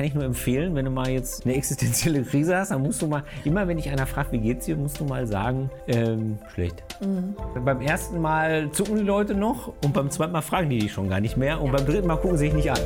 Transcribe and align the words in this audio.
kann 0.00 0.06
ich 0.06 0.14
nur 0.14 0.24
empfehlen, 0.24 0.74
wenn 0.74 0.86
du 0.86 0.90
mal 0.90 1.10
jetzt 1.10 1.44
eine 1.44 1.54
existenzielle 1.54 2.22
Krise 2.22 2.56
hast, 2.56 2.70
dann 2.70 2.80
musst 2.80 3.02
du 3.02 3.06
mal, 3.06 3.22
immer 3.44 3.68
wenn 3.68 3.76
dich 3.76 3.90
einer 3.90 4.06
fragt, 4.06 4.32
wie 4.32 4.38
geht's 4.38 4.64
dir, 4.64 4.74
musst 4.74 4.98
du 4.98 5.04
mal 5.04 5.26
sagen, 5.26 5.68
ähm, 5.88 6.38
schlecht. 6.54 6.82
Mhm. 7.02 7.36
Beim 7.62 7.82
ersten 7.82 8.18
Mal 8.18 8.70
zucken 8.72 8.96
die 8.96 9.02
Leute 9.02 9.34
noch 9.34 9.74
und 9.84 9.92
beim 9.92 10.10
zweiten 10.10 10.32
Mal 10.32 10.40
fragen 10.40 10.70
die 10.70 10.78
dich 10.78 10.92
schon 10.92 11.10
gar 11.10 11.20
nicht 11.20 11.36
mehr 11.36 11.60
und 11.60 11.66
ja. 11.66 11.76
beim 11.76 11.84
dritten 11.84 12.06
Mal 12.06 12.16
gucken 12.16 12.38
sie 12.38 12.46
dich 12.46 12.54
nicht 12.54 12.70
an. 12.70 12.78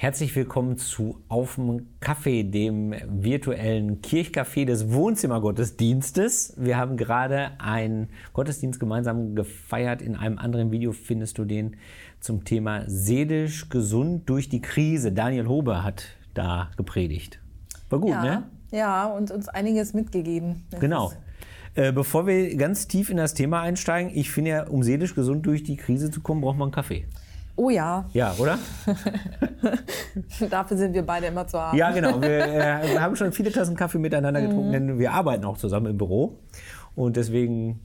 Herzlich 0.00 0.34
willkommen 0.34 0.78
zu 0.78 1.20
Auf 1.28 1.56
dem 1.56 1.86
Kaffee, 2.00 2.42
dem 2.42 2.94
virtuellen 3.06 4.00
Kirchcafé 4.00 4.64
des 4.64 4.94
Wohnzimmergottesdienstes. 4.94 6.54
Wir 6.56 6.78
haben 6.78 6.96
gerade 6.96 7.50
einen 7.58 8.08
Gottesdienst 8.32 8.80
gemeinsam 8.80 9.34
gefeiert. 9.34 10.00
In 10.00 10.16
einem 10.16 10.38
anderen 10.38 10.72
Video 10.72 10.92
findest 10.92 11.36
du 11.36 11.44
den 11.44 11.76
zum 12.18 12.44
Thema 12.46 12.84
seelisch 12.86 13.68
gesund 13.68 14.26
durch 14.30 14.48
die 14.48 14.62
Krise. 14.62 15.12
Daniel 15.12 15.48
Hobe 15.48 15.84
hat 15.84 16.06
da 16.32 16.70
gepredigt. 16.78 17.38
War 17.90 17.98
gut, 17.98 18.12
ja, 18.12 18.22
ne? 18.22 18.42
Ja, 18.72 19.04
und 19.04 19.30
uns 19.30 19.48
einiges 19.48 19.92
mitgegeben. 19.92 20.64
Das 20.70 20.80
genau. 20.80 21.12
Äh, 21.74 21.92
bevor 21.92 22.26
wir 22.26 22.56
ganz 22.56 22.88
tief 22.88 23.10
in 23.10 23.18
das 23.18 23.34
Thema 23.34 23.60
einsteigen, 23.60 24.10
ich 24.14 24.30
finde 24.30 24.50
ja, 24.50 24.66
um 24.66 24.82
seelisch 24.82 25.14
gesund 25.14 25.44
durch 25.44 25.62
die 25.62 25.76
Krise 25.76 26.10
zu 26.10 26.22
kommen, 26.22 26.40
braucht 26.40 26.56
man 26.56 26.68
einen 26.68 26.72
Kaffee. 26.72 27.04
Oh 27.56 27.70
ja. 27.70 28.08
Ja, 28.12 28.34
oder? 28.38 28.58
Dafür 30.50 30.76
sind 30.76 30.94
wir 30.94 31.02
beide 31.02 31.26
immer 31.26 31.46
zu 31.46 31.60
haben. 31.60 31.76
Ja, 31.76 31.90
genau. 31.90 32.20
Wir, 32.20 32.44
äh, 32.44 32.92
wir 32.92 33.00
haben 33.00 33.16
schon 33.16 33.32
viele 33.32 33.52
Tassen 33.52 33.76
Kaffee 33.76 33.98
miteinander 33.98 34.40
getrunken, 34.40 34.68
mhm. 34.68 34.72
denn 34.72 34.98
wir 34.98 35.12
arbeiten 35.12 35.44
auch 35.44 35.58
zusammen 35.58 35.86
im 35.86 35.98
Büro. 35.98 36.38
Und 36.94 37.16
deswegen 37.16 37.80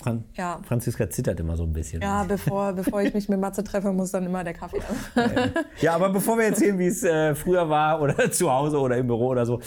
Fran 0.00 0.24
ja. 0.34 0.60
Franziska 0.66 1.10
zittert 1.10 1.40
immer 1.40 1.56
so 1.56 1.64
ein 1.64 1.72
bisschen. 1.74 2.00
Ja, 2.00 2.24
bevor, 2.24 2.72
bevor 2.72 3.02
ich 3.02 3.12
mich 3.12 3.28
mit 3.28 3.38
Matze 3.38 3.62
treffe, 3.62 3.92
muss 3.92 4.10
dann 4.12 4.24
immer 4.24 4.42
der 4.44 4.54
Kaffee 4.54 4.78
an. 4.78 5.50
ja, 5.80 5.94
aber 5.94 6.08
bevor 6.08 6.38
wir 6.38 6.46
erzählen, 6.46 6.78
wie 6.78 6.86
es 6.86 7.02
äh, 7.02 7.34
früher 7.34 7.68
war 7.68 8.00
oder 8.00 8.30
zu 8.32 8.50
Hause 8.50 8.78
oder 8.78 8.96
im 8.96 9.06
Büro 9.06 9.28
oder 9.28 9.44
so, 9.44 9.60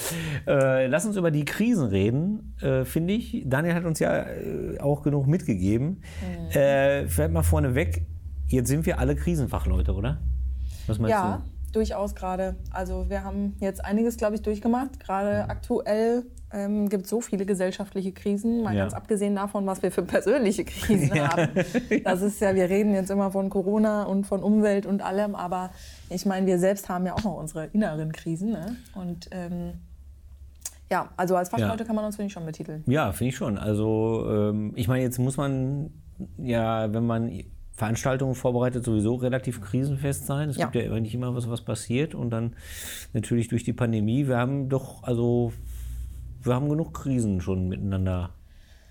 äh, 0.48 0.88
lass 0.88 1.06
uns 1.06 1.18
über 1.18 1.30
die 1.30 1.46
Krisen 1.46 1.86
reden, 1.86 2.56
äh, 2.62 2.84
finde 2.84 3.14
ich. 3.14 3.44
Daniel 3.46 3.76
hat 3.76 3.86
uns 3.86 4.00
ja 4.00 4.24
äh, 4.24 4.80
auch 4.80 5.04
genug 5.04 5.28
mitgegeben. 5.28 6.02
Mhm. 6.22 6.58
Äh, 6.58 7.08
vielleicht 7.08 7.32
mal 7.32 7.44
vorneweg, 7.44 8.04
Jetzt 8.54 8.68
sind 8.68 8.86
wir 8.86 9.00
alle 9.00 9.16
Krisenfachleute, 9.16 9.96
oder? 9.96 10.20
Was 10.86 11.00
meinst 11.00 11.10
ja, 11.10 11.42
du? 11.44 11.72
durchaus 11.72 12.14
gerade. 12.14 12.56
Also 12.70 13.10
wir 13.10 13.24
haben 13.24 13.56
jetzt 13.60 13.84
einiges, 13.84 14.16
glaube 14.16 14.36
ich, 14.36 14.44
durchgemacht. 14.44 15.00
Gerade 15.00 15.50
aktuell 15.50 16.28
ähm, 16.52 16.88
gibt 16.88 17.06
es 17.06 17.10
so 17.10 17.20
viele 17.20 17.48
gesellschaftliche 17.48 18.12
Krisen, 18.12 18.62
mal 18.62 18.76
ja. 18.76 18.84
ganz 18.84 18.94
abgesehen 18.94 19.36
davon, 19.36 19.66
was 19.66 19.82
wir 19.82 19.92
für 19.92 20.04
persönliche 20.04 20.66
Krisen 20.66 21.12
ja. 21.16 21.36
haben. 21.36 21.50
Das 22.04 22.22
ist 22.22 22.40
ja, 22.42 22.54
wir 22.54 22.70
reden 22.70 22.94
jetzt 22.94 23.10
immer 23.10 23.32
von 23.32 23.50
Corona 23.50 24.04
und 24.04 24.28
von 24.28 24.44
Umwelt 24.44 24.86
und 24.86 25.02
allem, 25.02 25.34
aber 25.34 25.72
ich 26.12 26.28
meine, 26.28 26.46
wir 26.46 26.60
selbst 26.60 26.90
haben 26.90 27.08
ja 27.08 27.16
auch 27.16 27.24
noch 27.24 27.38
unsere 27.38 27.66
inneren 27.74 28.12
Krisen. 28.12 28.52
Ne? 28.52 28.76
Und 28.94 29.30
ähm, 29.32 29.80
ja, 30.92 31.10
also 31.18 31.36
als 31.36 31.50
Fachleute 31.50 31.80
ja. 31.80 31.86
kann 31.86 31.96
man 31.96 32.06
uns, 32.06 32.18
finde 32.18 32.28
ich, 32.28 32.34
schon 32.34 32.46
betiteln. 32.46 32.84
Ja, 32.86 33.14
finde 33.14 33.30
ich 33.30 33.36
schon. 33.36 33.58
Also 33.58 34.28
ähm, 34.30 34.74
ich 34.76 34.88
meine, 34.88 35.02
jetzt 35.02 35.18
muss 35.18 35.38
man 35.38 35.90
ja, 36.38 36.94
wenn 36.94 37.06
man 37.06 37.32
Veranstaltungen 37.74 38.36
vorbereitet 38.36 38.86
sowieso 38.86 39.16
relativ 39.16 39.60
krisenfest 39.62 40.28
sein. 40.28 40.50
Es 40.50 40.58
ja. 40.58 40.68
gibt 40.68 40.86
ja 40.86 41.00
nicht 41.00 41.16
immer 41.16 41.36
was, 41.36 41.50
was 41.50 41.62
passiert. 41.62 42.14
Und 42.14 42.30
dann 42.30 42.56
natürlich 43.14 43.48
durch 43.48 43.64
die 43.64 43.74
Pandemie. 43.74 44.28
Wir 44.28 44.38
haben 44.38 44.70
doch, 44.70 45.04
also, 45.04 45.52
wir 46.42 46.54
haben 46.54 46.70
genug 46.70 46.94
Krisen 46.94 47.42
schon 47.42 47.68
miteinander 47.68 48.30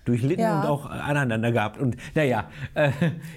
durchlitten 0.03 0.43
ja. 0.43 0.61
und 0.61 0.67
auch 0.67 0.85
aneinander 0.85 1.53
gehabt. 1.53 1.77
Und 1.77 1.95
naja, 2.13 2.49
äh, 2.73 2.91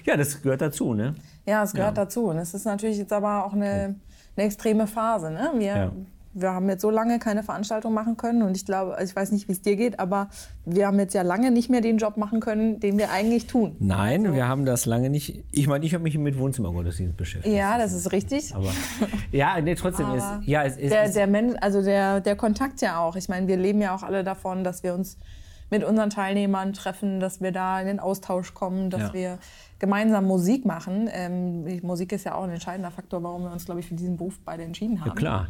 ja, 0.05 0.17
das 0.17 0.43
gehört 0.43 0.63
dazu, 0.63 0.95
ne? 0.95 1.15
Ja, 1.45 1.63
es 1.63 1.73
gehört 1.73 1.97
ja. 1.97 2.05
dazu. 2.05 2.27
Und 2.27 2.39
es 2.39 2.53
ist 2.53 2.65
natürlich 2.65 2.99
jetzt 2.99 3.13
aber 3.13 3.45
auch 3.45 3.53
eine, 3.53 3.95
eine 4.37 4.47
extreme 4.47 4.89
Phase. 4.89 5.31
Ne? 5.31 5.53
Wir 5.59 5.93
wir 6.39 6.53
haben 6.53 6.69
jetzt 6.69 6.83
so 6.83 6.91
lange 6.91 7.19
keine 7.19 7.43
Veranstaltung 7.43 7.95
machen 7.95 8.17
können 8.17 8.43
und 8.43 8.57
ich 8.57 8.67
glaube, 8.67 8.95
also 8.95 9.11
ich 9.11 9.17
weiß 9.17 9.33
nicht, 9.33 9.49
wie 9.49 9.53
es 9.53 9.63
dir 9.63 9.75
geht, 9.75 9.99
aber 9.99 10.29
wir 10.67 10.87
haben 10.87 10.99
jetzt 10.99 11.15
ja 11.15 11.23
lange 11.23 11.51
nicht 11.51 11.71
mehr 11.71 11.81
den 11.81 11.97
Job 11.97 12.19
machen 12.19 12.41
können, 12.41 12.79
den 12.79 12.99
wir 12.99 13.11
eigentlich 13.11 13.47
tun. 13.47 13.75
Nein, 13.79 14.27
also, 14.27 14.35
wir 14.35 14.47
haben 14.47 14.67
das 14.67 14.85
lange 14.85 15.09
nicht. 15.09 15.45
Ich 15.51 15.67
meine, 15.67 15.85
ich 15.87 15.95
habe 15.95 16.05
mich 16.05 16.19
mit 16.19 16.39
Wohnzimmergottesdienst 16.39 17.17
beschäftigt. 17.17 17.57
Ja, 17.57 17.79
das 17.79 17.95
ist 17.95 18.13
richtig. 18.13 18.55
Aber 18.55 18.71
ja, 19.33 19.59
nee, 19.61 19.75
trotzdem 19.75 20.15
ist 20.15 20.27
ja 20.43 20.65
es 20.65 20.77
ist 20.77 20.93
der, 20.93 21.09
der 21.09 21.27
Mensch, 21.27 21.57
also 21.61 21.83
der 21.83 22.21
der 22.21 22.37
Kontakt 22.37 22.83
ja 22.83 23.01
auch. 23.01 23.17
Ich 23.17 23.29
meine, 23.29 23.49
wir 23.49 23.57
leben 23.57 23.81
ja 23.81 23.95
auch 23.95 24.03
alle 24.03 24.23
davon, 24.23 24.63
dass 24.63 24.83
wir 24.83 24.95
uns 24.95 25.17
mit 25.71 25.83
unseren 25.85 26.11
Teilnehmern 26.11 26.75
treffen, 26.75 27.19
dass 27.19 27.41
wir 27.41 27.51
da 27.51 27.81
in 27.81 27.87
den 27.87 27.99
Austausch 27.99 28.55
kommen, 28.55 28.91
dass 28.91 29.01
ja. 29.01 29.13
wir 29.13 29.39
gemeinsam 29.79 30.25
Musik 30.25 30.65
machen. 30.65 31.09
Ähm, 31.13 31.81
Musik 31.83 32.13
ist 32.13 32.25
ja 32.25 32.35
auch 32.35 32.45
ein 32.45 32.51
entscheidender 32.51 32.91
Faktor, 32.91 33.23
warum 33.23 33.43
wir 33.43 33.51
uns, 33.51 33.65
glaube 33.65 33.81
ich, 33.81 33.87
für 33.87 33.95
diesen 33.95 34.17
Beruf 34.17 34.39
beide 34.45 34.63
entschieden 34.63 35.01
haben. 35.01 35.09
Ja, 35.09 35.15
klar. 35.15 35.49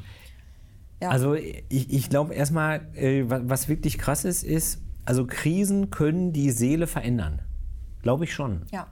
Ja. 1.01 1.11
Also 1.11 1.35
ich, 1.35 1.61
ich 1.69 2.09
glaube 2.09 2.35
erstmal, 2.35 2.89
äh, 2.95 3.25
was 3.27 3.69
wirklich 3.69 3.99
krass 3.99 4.25
ist, 4.25 4.43
ist, 4.43 4.83
also 5.05 5.27
Krisen 5.27 5.91
können 5.91 6.33
die 6.33 6.51
Seele 6.51 6.87
verändern. 6.87 7.41
Glaube 8.03 8.25
ich 8.25 8.33
schon. 8.33 8.63
Ja. 8.73 8.87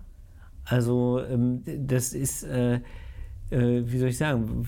Also 0.65 1.21
ähm, 1.21 1.63
das 1.65 2.13
ist, 2.13 2.43
äh, 2.45 2.81
äh, 3.51 3.83
wie 3.85 3.99
soll 3.99 4.09
ich 4.09 4.19
sagen, 4.19 4.67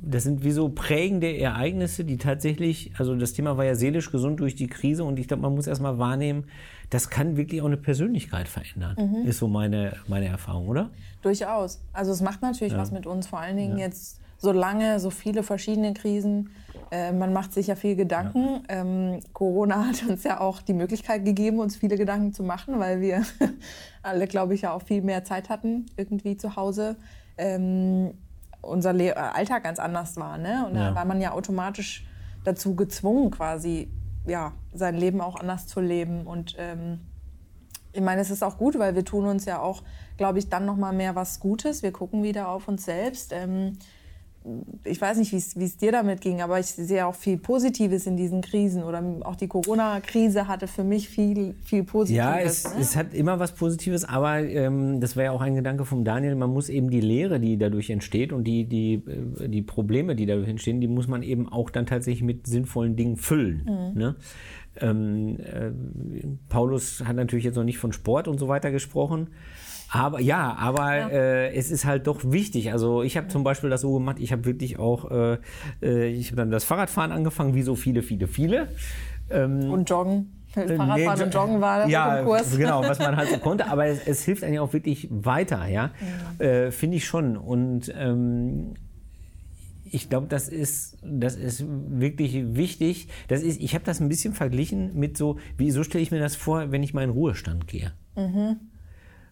das 0.00 0.22
sind 0.22 0.44
wie 0.44 0.52
so 0.52 0.68
prägende 0.68 1.36
Ereignisse, 1.36 2.04
die 2.04 2.16
tatsächlich, 2.16 2.92
also 2.98 3.14
das 3.16 3.32
Thema 3.32 3.56
war 3.56 3.64
ja 3.64 3.74
seelisch 3.74 4.10
gesund 4.10 4.40
durch 4.40 4.54
die 4.54 4.68
Krise 4.68 5.04
und 5.04 5.18
ich 5.18 5.28
glaube, 5.28 5.42
man 5.42 5.54
muss 5.54 5.66
erstmal 5.66 5.98
wahrnehmen, 5.98 6.44
das 6.90 7.10
kann 7.10 7.36
wirklich 7.36 7.60
auch 7.60 7.66
eine 7.66 7.76
Persönlichkeit 7.76 8.48
verändern, 8.48 8.96
mhm. 8.98 9.28
ist 9.28 9.38
so 9.38 9.48
meine, 9.48 9.96
meine 10.06 10.26
Erfahrung, 10.26 10.68
oder? 10.68 10.90
Durchaus. 11.22 11.82
Also 11.92 12.12
es 12.12 12.22
macht 12.22 12.42
natürlich 12.42 12.72
ja. 12.72 12.78
was 12.78 12.92
mit 12.92 13.06
uns, 13.06 13.26
vor 13.26 13.40
allen 13.40 13.56
Dingen 13.56 13.78
ja. 13.78 13.86
jetzt 13.86 14.20
so 14.38 14.52
lange, 14.52 15.00
so 15.00 15.10
viele 15.10 15.42
verschiedene 15.42 15.92
Krisen. 15.92 16.50
Äh, 16.90 17.12
man 17.12 17.32
macht 17.32 17.52
sich 17.52 17.66
ja 17.66 17.74
viel 17.74 17.96
Gedanken. 17.96 18.62
Ja. 18.68 18.80
Ähm, 18.80 19.20
Corona 19.32 19.86
hat 19.86 20.08
uns 20.08 20.24
ja 20.24 20.40
auch 20.40 20.62
die 20.62 20.72
Möglichkeit 20.72 21.24
gegeben, 21.24 21.58
uns 21.58 21.76
viele 21.76 21.96
Gedanken 21.96 22.32
zu 22.32 22.44
machen, 22.44 22.78
weil 22.78 23.00
wir 23.00 23.24
alle, 24.02 24.26
glaube 24.26 24.54
ich, 24.54 24.62
ja 24.62 24.72
auch 24.72 24.82
viel 24.82 25.02
mehr 25.02 25.24
Zeit 25.24 25.48
hatten, 25.48 25.86
irgendwie 25.96 26.36
zu 26.36 26.56
Hause. 26.56 26.96
Ähm, 27.36 28.14
unser 28.62 28.92
Le 28.92 29.10
äh, 29.10 29.14
Alltag 29.14 29.64
ganz 29.64 29.78
anders 29.78 30.16
war. 30.16 30.38
Ne? 30.38 30.64
Und 30.66 30.76
ja. 30.76 30.90
da 30.90 30.94
war 30.94 31.04
man 31.04 31.20
ja 31.20 31.32
automatisch 31.32 32.06
dazu 32.44 32.74
gezwungen, 32.74 33.30
quasi 33.30 33.90
ja, 34.26 34.52
sein 34.72 34.94
Leben 34.94 35.20
auch 35.20 35.36
anders 35.36 35.66
zu 35.66 35.80
leben. 35.80 36.26
Und 36.26 36.54
ähm, 36.58 37.00
ich 37.92 38.00
meine, 38.02 38.20
es 38.20 38.30
ist 38.30 38.42
auch 38.42 38.58
gut, 38.58 38.78
weil 38.78 38.94
wir 38.94 39.04
tun 39.04 39.26
uns 39.26 39.44
ja 39.44 39.60
auch, 39.60 39.82
glaube 40.16 40.38
ich, 40.38 40.48
dann 40.48 40.64
noch 40.64 40.76
mal 40.76 40.92
mehr 40.92 41.14
was 41.14 41.40
Gutes. 41.40 41.82
Wir 41.82 41.92
gucken 41.92 42.22
wieder 42.22 42.48
auf 42.48 42.68
uns 42.68 42.84
selbst. 42.84 43.32
Ähm, 43.32 43.78
ich 44.84 45.00
weiß 45.00 45.18
nicht, 45.18 45.32
wie 45.32 45.64
es 45.64 45.76
dir 45.76 45.92
damit 45.92 46.20
ging, 46.20 46.40
aber 46.40 46.58
ich 46.58 46.66
sehe 46.66 47.06
auch 47.06 47.14
viel 47.14 47.36
Positives 47.36 48.06
in 48.06 48.16
diesen 48.16 48.40
Krisen 48.40 48.82
oder 48.82 49.02
auch 49.24 49.36
die 49.36 49.48
Corona-Krise 49.48 50.48
hatte 50.48 50.66
für 50.66 50.84
mich 50.84 51.08
viel, 51.08 51.54
viel 51.64 51.84
Positives. 51.84 52.16
Ja, 52.16 52.38
es, 52.38 52.64
ne? 52.64 52.80
es 52.80 52.96
hat 52.96 53.14
immer 53.14 53.38
was 53.38 53.52
Positives, 53.52 54.04
aber 54.04 54.38
ähm, 54.38 55.00
das 55.00 55.16
war 55.16 55.24
ja 55.24 55.32
auch 55.32 55.40
ein 55.40 55.54
Gedanke 55.54 55.84
vom 55.84 56.04
Daniel, 56.04 56.34
man 56.34 56.50
muss 56.50 56.68
eben 56.68 56.90
die 56.90 57.00
Lehre, 57.00 57.40
die 57.40 57.58
dadurch 57.58 57.90
entsteht 57.90 58.32
und 58.32 58.44
die, 58.44 58.64
die, 58.64 59.02
äh, 59.38 59.48
die 59.48 59.62
Probleme, 59.62 60.16
die 60.16 60.26
dadurch 60.26 60.48
entstehen, 60.48 60.80
die 60.80 60.88
muss 60.88 61.08
man 61.08 61.22
eben 61.22 61.48
auch 61.48 61.70
dann 61.70 61.86
tatsächlich 61.86 62.22
mit 62.22 62.46
sinnvollen 62.46 62.96
Dingen 62.96 63.16
füllen. 63.16 63.66
Mhm. 63.66 63.98
Ne? 63.98 64.16
Ähm, 64.80 65.38
äh, 65.40 65.70
Paulus 66.48 67.02
hat 67.04 67.16
natürlich 67.16 67.44
jetzt 67.44 67.56
noch 67.56 67.64
nicht 67.64 67.78
von 67.78 67.92
Sport 67.92 68.28
und 68.28 68.38
so 68.38 68.48
weiter 68.48 68.70
gesprochen, 68.70 69.28
aber 69.90 70.20
ja, 70.20 70.54
aber 70.58 70.96
ja. 70.96 71.08
Äh, 71.08 71.54
es 71.54 71.70
ist 71.70 71.84
halt 71.84 72.06
doch 72.06 72.20
wichtig. 72.24 72.72
Also 72.72 73.02
ich 73.02 73.16
habe 73.16 73.28
zum 73.28 73.42
Beispiel 73.42 73.70
das 73.70 73.80
so 73.80 73.94
gemacht, 73.94 74.18
ich 74.20 74.32
habe 74.32 74.44
wirklich 74.44 74.78
auch, 74.78 75.10
äh, 75.10 75.38
äh 75.82 76.06
ich 76.08 76.28
habe 76.28 76.36
dann 76.36 76.50
das 76.50 76.64
Fahrradfahren 76.64 77.12
angefangen, 77.12 77.54
wie 77.54 77.62
so 77.62 77.74
viele, 77.74 78.02
viele, 78.02 78.26
viele. 78.28 78.68
Ähm, 79.30 79.70
und 79.70 79.88
Joggen. 79.88 80.34
Äh, 80.54 80.76
Fahrradfahren 80.76 81.18
nee, 81.18 81.24
und 81.24 81.34
Joggen 81.34 81.60
war 81.60 81.88
ja, 81.88 82.18
im 82.18 82.26
Kurs. 82.26 82.56
genau, 82.56 82.82
was 82.82 82.98
man 82.98 83.16
halt 83.16 83.30
so 83.30 83.38
konnte. 83.38 83.66
Aber 83.66 83.86
es, 83.86 84.06
es 84.06 84.24
hilft 84.24 84.44
eigentlich 84.44 84.60
auch 84.60 84.72
wirklich 84.72 85.08
weiter, 85.10 85.66
ja. 85.66 85.90
ja. 86.38 86.44
Äh, 86.44 86.70
Finde 86.70 86.98
ich 86.98 87.06
schon. 87.06 87.36
Und 87.36 87.92
ähm, 87.96 88.74
ich 89.92 90.08
glaube, 90.08 90.26
das 90.28 90.48
ist, 90.48 90.98
das 91.02 91.36
ist 91.36 91.64
wirklich 91.66 92.56
wichtig. 92.56 93.08
Das 93.28 93.42
ist, 93.42 93.60
ich 93.60 93.74
habe 93.74 93.84
das 93.84 94.00
ein 94.00 94.08
bisschen 94.08 94.34
verglichen 94.34 94.98
mit 94.98 95.16
so, 95.16 95.38
wieso 95.56 95.84
stelle 95.84 96.02
ich 96.02 96.10
mir 96.10 96.20
das 96.20 96.36
vor, 96.36 96.70
wenn 96.70 96.82
ich 96.82 96.94
mal 96.94 97.04
in 97.04 97.10
Ruhestand 97.10 97.66
gehe? 97.66 97.92
Mhm. 98.16 98.56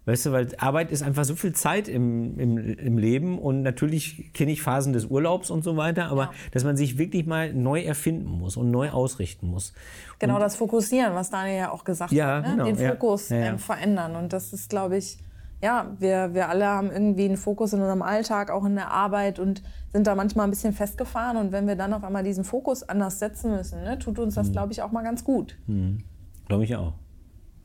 Weißt 0.06 0.26
du, 0.26 0.32
weil 0.32 0.46
Arbeit 0.58 0.92
ist 0.92 1.02
einfach 1.02 1.24
so 1.24 1.34
viel 1.34 1.52
Zeit 1.52 1.88
im, 1.88 2.38
im, 2.38 2.58
im 2.58 2.96
Leben 2.96 3.40
und 3.40 3.62
natürlich 3.62 4.32
kenne 4.34 4.52
ich 4.52 4.62
Phasen 4.62 4.92
des 4.92 5.06
Urlaubs 5.06 5.50
und 5.50 5.64
so 5.64 5.76
weiter, 5.76 6.06
aber 6.10 6.22
ja. 6.22 6.30
dass 6.52 6.62
man 6.62 6.76
sich 6.76 6.96
wirklich 6.96 7.26
mal 7.26 7.52
neu 7.52 7.82
erfinden 7.82 8.30
muss 8.30 8.56
und 8.56 8.70
neu 8.70 8.90
ausrichten 8.90 9.48
muss. 9.48 9.72
Genau, 10.20 10.36
und 10.36 10.40
das 10.40 10.54
Fokussieren, 10.54 11.16
was 11.16 11.30
Daniel 11.30 11.56
ja 11.56 11.72
auch 11.72 11.82
gesagt 11.82 12.12
ja, 12.12 12.36
hat, 12.36 12.44
ne? 12.44 12.50
genau, 12.52 12.64
den 12.66 12.76
Fokus 12.76 13.30
ja, 13.30 13.38
ähm, 13.38 13.58
verändern 13.58 14.14
und 14.14 14.32
das 14.32 14.52
ist, 14.52 14.70
glaube 14.70 14.96
ich, 14.96 15.18
ja, 15.62 15.94
wir, 15.98 16.34
wir 16.34 16.48
alle 16.48 16.66
haben 16.66 16.90
irgendwie 16.90 17.24
einen 17.24 17.36
Fokus 17.36 17.72
in 17.72 17.80
unserem 17.80 18.02
Alltag, 18.02 18.50
auch 18.50 18.64
in 18.64 18.74
der 18.74 18.90
Arbeit 18.90 19.38
und 19.38 19.62
sind 19.92 20.06
da 20.06 20.14
manchmal 20.14 20.46
ein 20.46 20.50
bisschen 20.50 20.72
festgefahren 20.72 21.36
und 21.36 21.52
wenn 21.52 21.66
wir 21.66 21.76
dann 21.76 21.94
auf 21.94 22.04
einmal 22.04 22.22
diesen 22.22 22.44
Fokus 22.44 22.82
anders 22.82 23.18
setzen 23.18 23.50
müssen, 23.50 23.82
ne, 23.82 23.98
tut 23.98 24.18
uns 24.18 24.34
das, 24.34 24.48
mhm. 24.48 24.52
glaube 24.52 24.72
ich, 24.72 24.82
auch 24.82 24.92
mal 24.92 25.02
ganz 25.02 25.24
gut. 25.24 25.56
Mhm. 25.66 25.98
Glaube 26.46 26.64
ich 26.64 26.76
auch. 26.76 26.92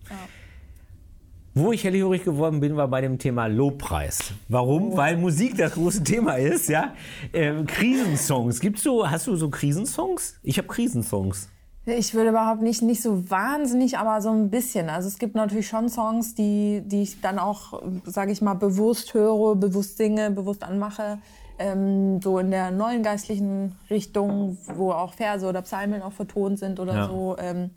Ja. 0.10 0.16
Wo 1.54 1.74
ich 1.74 1.84
hellhörig 1.84 2.24
geworden 2.24 2.62
bin, 2.62 2.78
war 2.78 2.88
bei 2.88 3.02
dem 3.02 3.20
Thema 3.20 3.48
Lobpreis. 3.48 4.32
Warum? 4.48 4.94
Oh. 4.94 4.98
Weil 4.98 5.18
Musik 5.18 5.58
das 5.58 5.74
große 5.74 6.02
Thema 6.02 6.36
ist, 6.36 6.70
ja. 6.70 6.94
Ähm, 7.34 7.66
Krisensongs. 7.66 8.62
Gibt's 8.62 8.84
so, 8.84 9.10
hast 9.10 9.28
du 9.28 9.36
so 9.36 9.50
Krisensongs? 9.50 10.40
Ich 10.44 10.58
habe 10.58 10.70
Krisensongs. 10.70 11.50
Ich 11.86 12.14
würde 12.14 12.30
überhaupt 12.30 12.62
nicht, 12.62 12.84
nicht 12.84 13.02
so 13.02 13.30
wahnsinnig, 13.30 13.98
aber 13.98 14.22
so 14.22 14.30
ein 14.30 14.52
bisschen. 14.52 14.90
Also 14.90 15.08
es 15.08 15.18
gibt 15.18 15.34
natürlich 15.34 15.68
schon 15.68 15.90
Songs, 15.90 16.36
die, 16.36 16.84
die 16.86 17.02
ich 17.02 17.22
dann 17.22 17.40
auch, 17.40 17.82
sage 18.06 18.32
ich 18.32 18.42
mal, 18.42 18.54
bewusst 18.54 19.16
höre, 19.16 19.56
bewusst 19.56 19.98
singe, 19.98 20.30
bewusst 20.30 20.64
anmache. 20.64 21.18
Ähm, 21.58 22.22
so 22.22 22.38
in 22.38 22.52
der 22.52 22.70
neuen 22.70 23.02
geistlichen 23.02 23.76
Richtung, 23.90 24.58
wo 24.76 24.92
auch 24.92 25.14
Verse 25.14 25.46
oder 25.46 25.64
Psalmen 25.64 26.04
auch 26.04 26.14
vertont 26.14 26.60
sind 26.60 26.80
oder 26.80 26.96
ja. 26.96 27.08
so. 27.08 27.36
Ähm, 27.40 27.72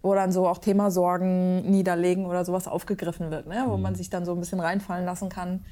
wo 0.00 0.14
dann 0.14 0.30
so 0.30 0.46
auch 0.46 0.58
Thema 0.58 0.90
Sorgen 0.90 1.68
niederlegen 1.70 2.26
oder 2.26 2.44
sowas 2.44 2.68
aufgegriffen 2.68 3.30
wird, 3.32 3.48
ne? 3.48 3.64
wo 3.66 3.76
mhm. 3.76 3.82
man 3.82 3.94
sich 3.96 4.10
dann 4.10 4.24
so 4.24 4.32
ein 4.32 4.38
bisschen 4.38 4.60
reinfallen 4.60 5.04
lassen 5.04 5.28
kann. 5.28 5.64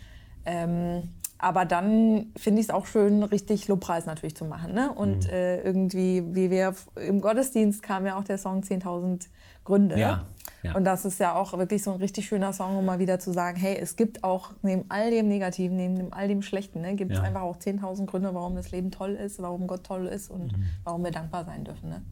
Ähm, 0.44 1.05
aber 1.38 1.65
dann 1.65 2.33
finde 2.37 2.61
ich 2.61 2.69
es 2.69 2.75
auch 2.75 2.87
schön, 2.87 3.23
richtig 3.23 3.69
Lobpreis 3.69 4.06
natürlich 4.06 4.37
zu 4.37 4.44
machen. 4.44 4.73
Ne? 4.73 4.91
Und 4.93 5.25
mhm. 5.25 5.31
äh, 5.31 5.61
irgendwie, 5.61 6.23
wie 6.35 6.50
wir 6.50 6.75
im 6.97 7.21
Gottesdienst 7.21 7.83
kam 7.83 8.06
ja 8.06 8.19
auch 8.19 8.25
der 8.25 8.38
Song 8.38 8.62
10.000 8.62 9.27
Gründe. 9.65 9.99
Ja, 9.99 10.25
ja. 10.62 10.75
Und 10.75 10.85
das 10.85 11.05
ist 11.05 11.21
ja 11.21 11.35
auch 11.35 11.56
wirklich 11.59 11.83
so 11.83 11.93
ein 11.93 11.99
richtig 11.99 12.27
schöner 12.27 12.53
Song, 12.53 12.77
um 12.77 12.85
mal 12.85 12.99
wieder 12.99 13.19
zu 13.19 13.33
sagen, 13.33 13.56
hey, 13.59 13.77
es 13.77 13.97
gibt 13.97 14.25
auch 14.25 14.53
neben 14.62 14.85
all 14.88 15.11
dem 15.11 15.29
Negativen, 15.29 15.77
neben 15.77 16.12
all 16.12 16.29
dem 16.29 16.43
Schlechten, 16.43 16.81
ne, 16.81 16.94
gibt 16.94 17.12
es 17.12 17.19
ja. 17.19 17.25
einfach 17.25 17.43
auch 17.43 17.56
10.000 17.56 18.06
Gründe, 18.06 18.35
warum 18.35 18.55
das 18.55 18.71
Leben 18.71 18.91
toll 18.91 19.12
ist, 19.12 19.41
warum 19.43 19.67
Gott 19.67 19.85
toll 19.85 20.06
ist 20.06 20.31
und 20.31 20.56
mhm. 20.56 20.65
warum 20.85 21.05
wir 21.05 21.11
dankbar 21.11 21.44
sein 21.44 21.65
dürfen. 21.65 21.91
Ne? 21.91 22.03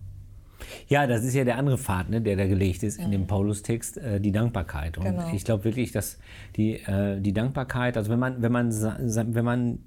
Ja, 0.88 1.06
das 1.06 1.24
ist 1.24 1.34
ja 1.34 1.44
der 1.44 1.58
andere 1.58 1.78
Pfad, 1.78 2.10
ne, 2.10 2.20
der 2.20 2.36
da 2.36 2.46
gelegt 2.46 2.82
ist 2.82 2.98
in 2.98 3.10
dem 3.10 3.22
mhm. 3.22 3.26
Paulus-Text, 3.26 3.98
äh, 3.98 4.20
die 4.20 4.32
Dankbarkeit. 4.32 4.98
Und 4.98 5.04
genau. 5.04 5.32
ich 5.32 5.44
glaube 5.44 5.64
wirklich, 5.64 5.92
dass 5.92 6.18
die, 6.56 6.74
äh, 6.74 7.20
die 7.20 7.32
Dankbarkeit, 7.32 7.96
also 7.96 8.10
wenn 8.10 8.18
man, 8.18 8.42
wenn, 8.42 8.52
man, 8.52 8.70
wenn 8.72 9.44
man 9.44 9.78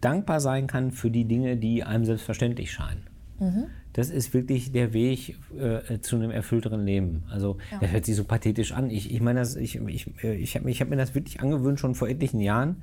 dankbar 0.00 0.40
sein 0.40 0.66
kann 0.66 0.90
für 0.90 1.10
die 1.10 1.24
Dinge, 1.24 1.56
die 1.56 1.84
einem 1.84 2.04
selbstverständlich 2.04 2.72
scheinen, 2.72 3.02
mhm. 3.38 3.64
das 3.92 4.10
ist 4.10 4.32
wirklich 4.34 4.72
der 4.72 4.92
Weg 4.92 5.36
äh, 5.58 6.00
zu 6.00 6.16
einem 6.16 6.30
erfüllteren 6.30 6.84
Leben. 6.84 7.24
Also 7.30 7.58
ja. 7.70 7.78
das 7.80 7.92
hört 7.92 8.04
sich 8.06 8.16
so 8.16 8.24
pathetisch 8.24 8.72
an. 8.72 8.90
Ich, 8.90 9.12
ich 9.12 9.20
meine, 9.20 9.42
ich, 9.42 9.76
ich, 9.76 10.24
äh, 10.24 10.34
ich 10.34 10.56
habe 10.56 10.70
hab 10.70 10.88
mir 10.88 10.96
das 10.96 11.14
wirklich 11.14 11.40
angewöhnt, 11.40 11.80
schon 11.80 11.94
vor 11.94 12.08
etlichen 12.08 12.40
Jahren, 12.40 12.82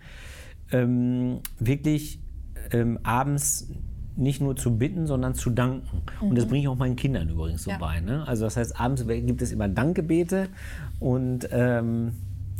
ähm, 0.72 1.40
wirklich 1.60 2.20
ähm, 2.72 3.00
abends 3.04 3.68
nicht 4.18 4.42
nur 4.42 4.56
zu 4.56 4.78
bitten, 4.78 5.08
sondern 5.08 5.36
zu 5.36 5.50
danken. 5.50 6.02
Mhm. 6.22 6.30
Und 6.30 6.36
das 6.36 6.46
mhm. 6.46 6.50
bringe 6.50 6.62
ich 6.62 6.68
auch 6.68 6.76
meinen 6.76 6.96
Kindern 6.96 7.30
übrigens 7.30 7.64
so 7.64 7.72
ja. 7.72 7.78
bei. 7.78 8.00
Ne? 8.00 8.28
Also 8.28 8.46
das 8.46 8.58
heißt, 8.58 8.80
abends 8.80 9.06
gibt 9.08 9.42
es 9.42 9.52
immer 9.52 9.68
Dankgebete 9.68 10.50
und 11.00 11.48
ähm, 11.52 12.14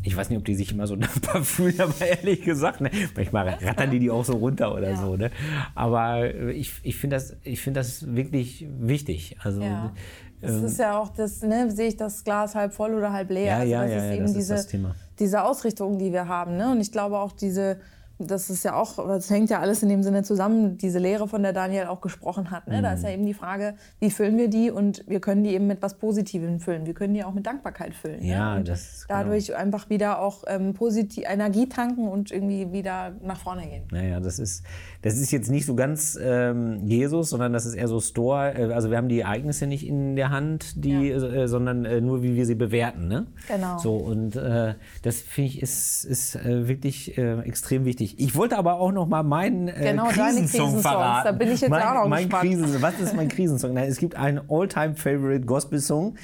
ich 0.04 0.16
weiß 0.16 0.30
nicht, 0.30 0.38
ob 0.38 0.46
die 0.46 0.56
sich 0.56 0.72
immer 0.72 0.88
so 0.88 0.96
dankbar 0.98 1.44
fühlen, 1.44 1.80
aber 1.82 1.94
ehrlich 2.06 2.42
gesagt, 2.44 2.82
ne? 2.82 2.90
manchmal 3.16 3.50
rattern 3.50 3.92
die 3.92 4.00
die 4.00 4.10
auch 4.10 4.24
so 4.24 4.34
runter 4.34 4.74
oder 4.74 4.92
ja. 4.92 4.98
so. 4.98 5.16
Ne? 5.16 5.32
Aber 5.76 6.34
ich, 6.50 6.74
ich 6.84 6.96
finde 6.96 7.16
das, 7.18 7.36
find 7.56 7.76
das 7.76 8.16
wirklich 8.16 8.66
wichtig. 8.80 9.38
Also, 9.44 9.62
ja. 9.62 9.94
Es 10.40 10.52
ähm, 10.52 10.66
ist 10.66 10.80
ja 10.80 11.00
auch 11.00 11.10
das, 11.10 11.42
ne, 11.42 11.72
sehe 11.72 11.88
ich 11.88 11.98
das 11.98 12.24
Glas 12.24 12.54
halb 12.54 12.74
voll 12.74 12.94
oder 12.94 13.12
halb 13.12 13.32
leer. 13.32 13.46
Ja, 13.46 13.58
also 13.58 13.72
ja, 13.72 13.82
das 13.82 13.92
ja, 13.92 13.98
ist 13.98 14.04
ja, 14.04 14.14
eben 14.14 14.24
das 14.24 14.34
diese, 14.34 14.54
ist 14.54 14.64
das 14.64 14.68
Thema. 14.68 14.96
diese 15.20 15.44
Ausrichtung, 15.44 15.98
die 15.98 16.14
wir 16.14 16.28
haben. 16.28 16.58
Ne? 16.58 16.72
Und 16.72 16.80
ich 16.80 16.92
glaube 16.92 17.18
auch 17.18 17.32
diese 17.32 17.80
das 18.20 18.50
ist 18.50 18.64
ja 18.64 18.76
auch, 18.76 18.98
das 19.08 19.30
hängt 19.30 19.50
ja 19.50 19.60
alles 19.60 19.84
in 19.84 19.90
dem 19.90 20.04
Sinne 20.04 20.24
zusammen, 20.24 20.78
diese 20.78 21.00
Lehre, 21.00 21.28
von 21.28 21.44
der 21.44 21.54
Daniel 21.54 21.86
auch 21.86 22.02
gesprochen 22.02 22.52
hat. 22.52 22.68
Ne? 22.68 22.80
Mhm. 22.80 22.84
Da 22.84 22.94
ist 22.94 23.04
ja 23.04 23.10
eben 23.12 23.26
die 23.26 23.34
Frage, 23.34 23.76
wie 24.00 24.10
füllen 24.10 24.38
wir 24.38 24.50
die 24.50 24.72
und 24.72 25.04
wir 25.08 25.20
können 25.20 25.44
die 25.44 25.52
eben 25.52 25.68
mit 25.68 25.82
was 25.82 25.96
Positivem 25.96 26.60
füllen. 26.60 26.86
Wir 26.86 26.94
können 26.94 27.14
die 27.14 27.24
auch 27.24 27.34
mit 27.34 27.46
Dankbarkeit 27.46 27.94
füllen. 27.94 28.24
Ja, 28.24 28.58
ne? 28.58 28.64
das 28.64 29.06
Dadurch 29.08 29.48
genau. 29.48 29.60
einfach 29.60 29.90
wieder 29.90 30.20
auch 30.20 30.44
ähm, 30.48 30.74
positiv 30.74 31.26
Energie 31.28 31.68
tanken 31.68 32.08
und 32.08 32.32
irgendwie 32.32 32.72
wieder 32.72 33.14
nach 33.24 33.40
vorne 33.40 33.68
gehen. 33.68 33.84
Naja, 33.92 34.20
das 34.20 34.40
ist, 34.40 34.64
das 35.02 35.18
ist 35.18 35.32
jetzt 35.32 35.50
nicht 35.50 35.66
so 35.66 35.76
ganz 35.76 36.18
ähm, 36.22 36.86
Jesus, 36.86 37.30
sondern 37.30 37.54
das 37.54 37.66
ist 37.66 37.76
eher 37.76 37.88
so 37.88 38.00
Store. 38.00 38.54
Äh, 38.54 38.74
also 38.74 38.90
wir 38.90 38.98
haben 38.98 39.10
die 39.10 39.20
Ereignisse 39.20 39.68
nicht 39.68 39.88
in 39.88 40.16
der 40.16 40.30
Hand, 40.30 40.84
die, 40.84 41.10
ja. 41.10 41.18
äh, 41.18 41.48
sondern 41.48 41.86
äh, 41.86 42.02
nur 42.02 42.24
wie 42.24 42.36
wir 42.36 42.46
sie 42.46 42.56
bewerten. 42.56 43.08
Ne? 43.08 43.28
Genau. 43.48 43.78
So, 43.78 43.96
und 43.96 44.36
äh, 44.36 44.76
das 45.04 45.22
finde 45.22 45.50
ich 45.50 45.62
ist, 45.62 46.06
ist 46.06 46.36
äh, 46.36 46.68
wirklich 46.68 47.18
extrem 47.18 47.86
wichtig. 47.86 48.07
Ich 48.18 48.36
wollte 48.36 48.58
aber 48.58 48.80
auch 48.80 48.92
noch 48.92 49.08
mal 49.08 49.24
meinen 49.24 49.68
genau, 49.68 50.08
Krisensong 50.08 50.80
verraten. 50.80 51.26
Da 51.26 51.32
bin 51.32 51.52
ich 51.52 51.62
jetzt 51.62 51.70
mein, 51.70 51.84
auch 51.84 52.04
noch 52.04 52.08
mein 52.08 52.30
Krisen, 52.30 52.82
Was 52.82 53.00
ist 53.00 53.16
mein 53.16 53.28
Krisensong? 53.28 53.74
Nein, 53.74 53.90
es 53.90 53.98
gibt 53.98 54.16
einen 54.16 54.42
All-Time-Favorite 54.50 55.46
Gospel-Song 55.46 56.16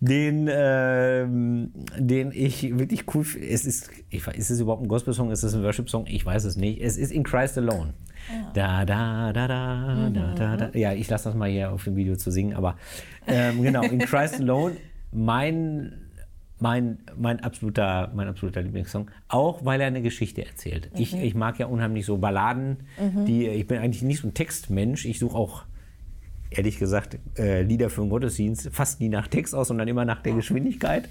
den, 0.00 0.48
äh, 0.48 1.26
den 1.98 2.32
ich 2.32 2.78
wirklich 2.78 3.04
cool 3.14 3.22
finde. 3.22 3.48
Es 3.48 3.66
ist, 3.66 3.90
ich, 4.08 4.26
ist 4.26 4.50
es 4.50 4.60
überhaupt 4.60 4.82
ein 4.82 4.88
Gospel-Song? 4.88 5.30
Ist 5.30 5.42
es 5.42 5.54
ein 5.54 5.62
Worship-Song? 5.62 6.06
Ich 6.06 6.24
weiß 6.24 6.44
es 6.44 6.56
nicht. 6.56 6.80
Es 6.80 6.96
ist 6.96 7.12
In 7.12 7.22
Christ 7.22 7.58
Alone. 7.58 7.92
Da, 8.54 8.84
da, 8.84 9.32
da, 9.32 9.46
da, 9.46 9.94
mhm. 9.94 10.14
da, 10.14 10.34
da, 10.34 10.56
da. 10.56 10.78
Ja, 10.78 10.92
ich 10.92 11.08
lasse 11.08 11.24
das 11.24 11.34
mal 11.34 11.50
hier 11.50 11.72
auf 11.72 11.84
dem 11.84 11.96
Video 11.96 12.16
zu 12.16 12.30
singen, 12.30 12.54
aber 12.54 12.76
ähm, 13.26 13.62
genau, 13.62 13.82
In 13.82 13.98
Christ 13.98 14.40
Alone, 14.40 14.76
mein 15.12 15.92
mein, 16.60 16.98
mein, 17.16 17.40
absoluter, 17.40 18.10
mein 18.14 18.28
absoluter 18.28 18.62
Lieblingssong, 18.62 19.10
auch 19.28 19.64
weil 19.64 19.80
er 19.80 19.86
eine 19.86 20.02
Geschichte 20.02 20.44
erzählt. 20.44 20.90
Mhm. 20.92 21.00
Ich, 21.00 21.14
ich 21.14 21.34
mag 21.34 21.58
ja 21.58 21.66
unheimlich 21.66 22.06
so 22.06 22.18
Balladen, 22.18 22.78
mhm. 22.98 23.24
die, 23.24 23.46
ich 23.46 23.66
bin 23.66 23.78
eigentlich 23.78 24.02
nicht 24.02 24.20
so 24.20 24.28
ein 24.28 24.34
Textmensch, 24.34 25.04
ich 25.06 25.18
suche 25.18 25.36
auch 25.36 25.64
ehrlich 26.50 26.78
gesagt, 26.78 27.18
äh, 27.38 27.62
Lieder 27.62 27.90
für 27.90 28.00
den 28.00 28.10
Gottesdienst 28.10 28.70
fast 28.72 29.00
nie 29.00 29.08
nach 29.08 29.28
Text 29.28 29.54
aus, 29.54 29.68
sondern 29.68 29.86
immer 29.86 30.04
nach 30.04 30.20
der 30.20 30.32
Geschwindigkeit. 30.32 31.08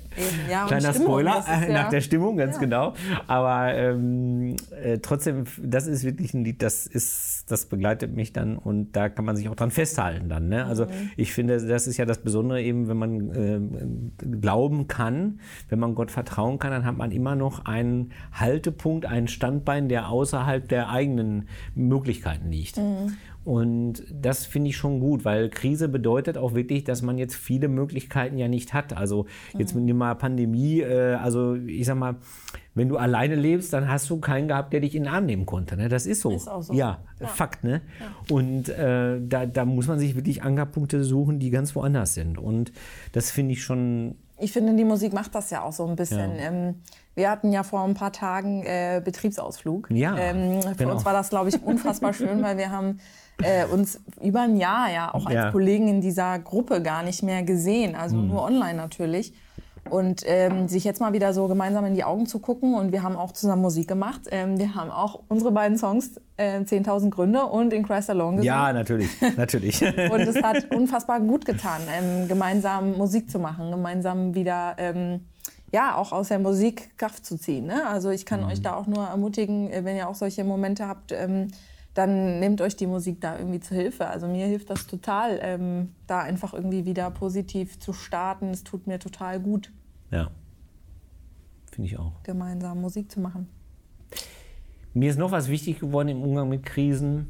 Ja, 0.49 0.67
Kleiner 0.67 0.91
Stimmung, 0.91 1.07
Spoiler, 1.07 1.39
ist, 1.39 1.47
ja. 1.47 1.73
nach 1.73 1.89
der 1.89 2.01
Stimmung, 2.01 2.37
ganz 2.37 2.55
ja. 2.55 2.61
genau. 2.61 2.93
Aber 3.27 3.73
ähm, 3.73 4.57
äh, 4.83 4.99
trotzdem, 4.99 5.45
das 5.61 5.87
ist 5.87 6.03
wirklich 6.03 6.33
ein 6.33 6.43
Lied, 6.43 6.61
das 6.61 6.85
ist, 6.85 7.45
das 7.49 7.65
begleitet 7.65 8.13
mich 8.13 8.33
dann 8.33 8.57
und 8.57 8.91
da 8.91 9.07
kann 9.07 9.23
man 9.23 9.37
sich 9.37 9.47
auch 9.47 9.55
dran 9.55 9.71
festhalten 9.71 10.27
dann. 10.27 10.49
Ne? 10.49 10.65
Also 10.65 10.85
mhm. 10.85 11.11
ich 11.15 11.33
finde, 11.33 11.65
das 11.65 11.87
ist 11.87 11.95
ja 11.97 12.05
das 12.05 12.19
Besondere 12.19 12.61
eben, 12.61 12.89
wenn 12.89 12.97
man 12.97 13.31
äh, 13.31 14.25
glauben 14.39 14.87
kann, 14.87 15.39
wenn 15.69 15.79
man 15.79 15.95
Gott 15.95 16.11
vertrauen 16.11 16.59
kann, 16.59 16.71
dann 16.71 16.85
hat 16.85 16.97
man 16.97 17.11
immer 17.11 17.35
noch 17.35 17.65
einen 17.65 18.11
Haltepunkt, 18.33 19.05
einen 19.05 19.29
Standbein, 19.29 19.87
der 19.87 20.09
außerhalb 20.09 20.67
der 20.67 20.89
eigenen 20.89 21.47
Möglichkeiten 21.75 22.51
liegt. 22.51 22.77
Mhm. 22.77 23.13
Und 23.49 24.03
das 24.13 24.45
finde 24.45 24.69
ich 24.69 24.77
schon 24.77 24.99
gut, 24.99 25.25
weil 25.25 25.49
Krise 25.49 25.89
bedeutet 25.89 26.37
auch 26.37 26.53
wirklich, 26.53 26.83
dass 26.83 27.01
man 27.01 27.17
jetzt 27.17 27.33
viele 27.33 27.67
Möglichkeiten 27.67 28.37
ja 28.37 28.47
nicht 28.47 28.75
hat. 28.75 28.95
Also 28.95 29.25
jetzt 29.57 29.73
mit 29.73 29.89
der 29.89 30.13
Pandemie, 30.13 30.81
äh, 30.81 31.15
also 31.15 31.55
ich 31.55 31.87
sag 31.87 31.97
mal, 31.97 32.17
wenn 32.75 32.89
du 32.89 32.97
alleine 32.97 33.33
lebst, 33.33 33.73
dann 33.73 33.87
hast 33.87 34.07
du 34.11 34.19
keinen 34.19 34.49
gehabt, 34.49 34.71
der 34.71 34.81
dich 34.81 34.93
in 34.93 35.05
den 35.05 35.11
Arm 35.11 35.25
nehmen 35.25 35.47
konnte. 35.47 35.77
Ne? 35.77 35.89
Das 35.89 36.05
ist 36.05 36.21
so. 36.21 36.29
Ist 36.29 36.47
auch 36.47 36.61
so. 36.61 36.73
Ja, 36.73 36.99
ja. 37.19 37.25
Fakt. 37.25 37.63
Ne? 37.63 37.81
Ja. 37.99 38.35
Und 38.35 38.69
äh, 38.69 39.19
da, 39.19 39.47
da 39.47 39.65
muss 39.65 39.87
man 39.87 39.97
sich 39.97 40.15
wirklich 40.15 40.43
Ankerpunkte 40.43 41.03
suchen, 41.03 41.39
die 41.39 41.49
ganz 41.49 41.75
woanders 41.75 42.13
sind. 42.13 42.37
Und 42.37 42.71
das 43.13 43.31
finde 43.31 43.53
ich 43.53 43.63
schon. 43.63 44.13
Ich 44.39 44.51
finde, 44.51 44.73
die 44.75 44.83
Musik 44.83 45.13
macht 45.13 45.35
das 45.35 45.49
ja 45.49 45.63
auch 45.63 45.73
so 45.73 45.85
ein 45.85 45.95
bisschen. 45.95 46.35
Ja. 46.35 46.43
Ähm, 46.43 46.75
wir 47.15 47.29
hatten 47.29 47.51
ja 47.51 47.63
vor 47.63 47.81
ein 47.81 47.93
paar 47.93 48.13
Tagen 48.13 48.63
äh, 48.63 49.01
Betriebsausflug. 49.03 49.89
Ja, 49.91 50.17
ähm, 50.17 50.61
für 50.61 50.75
genau. 50.75 50.93
uns 50.93 51.05
war 51.05 51.13
das, 51.13 51.29
glaube 51.29 51.49
ich, 51.49 51.61
unfassbar 51.61 52.13
schön, 52.13 52.41
weil 52.41 52.57
wir 52.57 52.71
haben 52.71 52.99
äh, 53.43 53.65
uns 53.65 53.99
über 54.21 54.41
ein 54.41 54.57
Jahr 54.57 54.91
ja 54.91 55.13
auch 55.13 55.25
als 55.25 55.35
ja. 55.35 55.51
Kollegen 55.51 55.87
in 55.87 56.01
dieser 56.01 56.39
Gruppe 56.39 56.81
gar 56.81 57.03
nicht 57.03 57.23
mehr 57.23 57.43
gesehen, 57.43 57.95
also 57.95 58.15
mhm. 58.15 58.27
nur 58.29 58.43
online 58.43 58.75
natürlich. 58.75 59.33
Und 59.89 60.23
ähm, 60.25 60.67
sich 60.67 60.83
jetzt 60.83 61.01
mal 61.01 61.13
wieder 61.13 61.33
so 61.33 61.47
gemeinsam 61.47 61.85
in 61.85 61.95
die 61.95 62.03
Augen 62.03 62.25
zu 62.25 62.39
gucken 62.39 62.75
und 62.75 62.91
wir 62.91 63.03
haben 63.03 63.15
auch 63.15 63.31
zusammen 63.31 63.61
Musik 63.61 63.87
gemacht. 63.87 64.21
Ähm, 64.31 64.57
wir 64.57 64.75
haben 64.75 64.91
auch 64.91 65.21
unsere 65.27 65.51
beiden 65.51 65.77
Songs 65.77 66.19
äh, 66.37 66.59
10.000 66.59 67.09
Gründe 67.09 67.43
und 67.45 67.73
In 67.73 67.85
Christ 67.85 68.09
Alone 68.09 68.37
gesungen. 68.37 68.45
Ja, 68.45 68.73
natürlich, 68.73 69.09
natürlich. 69.37 69.81
und 70.11 70.21
es 70.21 70.41
hat 70.41 70.73
unfassbar 70.73 71.19
gut 71.19 71.45
getan, 71.45 71.81
ähm, 71.91 72.27
gemeinsam 72.27 72.97
Musik 72.97 73.29
zu 73.29 73.39
machen, 73.39 73.71
gemeinsam 73.71 74.35
wieder 74.35 74.75
ähm, 74.77 75.21
ja, 75.71 75.95
auch 75.95 76.11
aus 76.11 76.29
der 76.29 76.39
Musik 76.39 76.97
Kraft 76.97 77.25
zu 77.25 77.37
ziehen. 77.37 77.67
Ne? 77.67 77.87
Also 77.87 78.09
ich 78.09 78.25
kann 78.25 78.41
mhm. 78.41 78.47
euch 78.47 78.61
da 78.61 78.75
auch 78.75 78.87
nur 78.87 79.05
ermutigen, 79.05 79.71
äh, 79.71 79.83
wenn 79.83 79.95
ihr 79.95 80.07
auch 80.07 80.15
solche 80.15 80.43
Momente 80.43 80.87
habt, 80.87 81.11
ähm, 81.11 81.49
dann 81.93 82.39
nehmt 82.39 82.61
euch 82.61 82.75
die 82.75 82.87
Musik 82.87 83.19
da 83.21 83.37
irgendwie 83.37 83.59
zu 83.59 83.75
Hilfe. 83.75 84.07
Also 84.07 84.27
mir 84.27 84.45
hilft 84.45 84.69
das 84.69 84.87
total, 84.87 85.39
ähm, 85.41 85.93
da 86.07 86.21
einfach 86.21 86.53
irgendwie 86.53 86.85
wieder 86.85 87.09
positiv 87.11 87.79
zu 87.79 87.93
starten. 87.93 88.51
Es 88.51 88.63
tut 88.63 88.87
mir 88.87 88.99
total 88.99 89.39
gut. 89.39 89.71
Ja, 90.11 90.31
finde 91.71 91.87
ich 91.89 91.97
auch. 91.97 92.23
Gemeinsam 92.23 92.81
Musik 92.81 93.11
zu 93.11 93.19
machen. 93.19 93.47
Mir 94.93 95.09
ist 95.09 95.19
noch 95.19 95.31
was 95.31 95.49
wichtig 95.49 95.79
geworden 95.79 96.09
im 96.09 96.21
Umgang 96.21 96.49
mit 96.49 96.65
Krisen, 96.65 97.27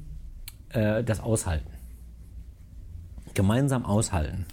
äh, 0.70 1.04
das 1.04 1.20
Aushalten. 1.20 1.70
Gemeinsam 3.34 3.86
aushalten. 3.86 4.46